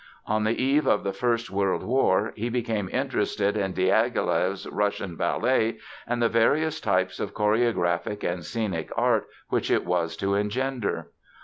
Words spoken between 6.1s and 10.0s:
the various types of choreographic and scenic art which it